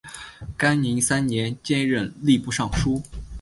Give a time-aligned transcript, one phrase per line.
[0.57, 3.03] 干宁三年兼任吏部尚书。